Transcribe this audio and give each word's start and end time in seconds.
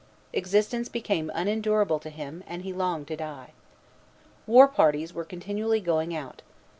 Existence 0.33 0.89
became 0.89 1.29
unendurable 1.35 1.99
to 1.99 2.09
him, 2.09 2.43
and 2.47 2.63
he 2.63 2.73
longed 2.73 3.07
to 3.07 3.15
die. 3.15 3.51
War 4.47 4.67
parties 4.67 5.13
were 5.13 5.23
continually 5.23 5.79
going 5.79 6.15
out. 6.15 6.41